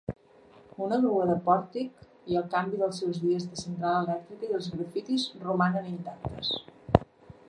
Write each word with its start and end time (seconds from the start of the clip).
Una 0.85 0.95
grua 1.01 1.25
de 1.31 1.35
pòrtic 1.49 1.99
i 2.35 2.39
el 2.41 2.47
canvi 2.55 2.79
dels 2.79 3.03
seus 3.03 3.19
dies 3.25 3.45
de 3.51 3.59
central 3.65 3.99
elèctrica 4.07 4.49
i 4.51 4.57
els 4.61 4.71
grafitis 4.79 5.27
romanen 5.45 5.93
intactes. 5.93 6.51